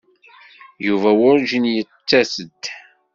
[0.85, 2.63] Yuba werǧin yettas-d.